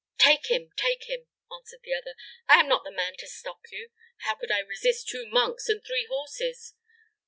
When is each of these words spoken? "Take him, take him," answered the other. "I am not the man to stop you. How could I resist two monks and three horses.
"Take 0.17 0.47
him, 0.49 0.71
take 0.75 1.03
him," 1.03 1.27
answered 1.53 1.81
the 1.83 1.93
other. 1.93 2.15
"I 2.49 2.59
am 2.59 2.67
not 2.67 2.83
the 2.83 2.89
man 2.89 3.13
to 3.19 3.27
stop 3.27 3.61
you. 3.71 3.91
How 4.21 4.33
could 4.33 4.49
I 4.49 4.57
resist 4.61 5.07
two 5.07 5.27
monks 5.27 5.69
and 5.69 5.85
three 5.85 6.05
horses. 6.09 6.73